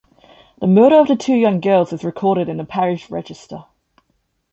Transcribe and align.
The 0.59 0.65
murder 0.65 0.95
of 0.95 1.09
the 1.09 1.15
two 1.15 1.35
young 1.35 1.59
girls 1.59 1.93
is 1.93 2.03
recorded 2.03 2.49
in 2.49 2.57
the 2.57 2.65
Parish 2.65 3.11
Register. 3.11 3.65